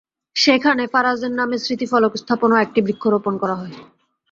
[0.35, 3.75] সেখানে ফারাজের নামে স্মৃতিফলক স্থাপন ও একটি বৃক্ষ রোপণ করা হয়।